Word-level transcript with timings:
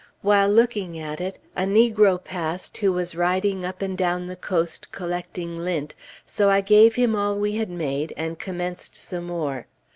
While 0.23 0.49
looking 0.49 0.97
at 0.97 1.21
it, 1.21 1.37
a 1.55 1.61
negro 1.65 2.17
passed 2.23 2.77
who 2.77 2.91
was 2.91 3.13
riding 3.13 3.63
up 3.63 3.83
and 3.83 3.95
down 3.95 4.25
the 4.25 4.35
coast 4.35 4.91
collecting 4.91 5.59
lint, 5.59 5.93
so 6.25 6.49
I 6.49 6.61
gave 6.61 6.95
him 6.95 7.15
all 7.15 7.35
we 7.37 7.51
had 7.57 7.69
made, 7.69 8.11
and 8.17 8.39
commenced 8.39 8.95
some 8.95 9.25
more. 9.25 9.67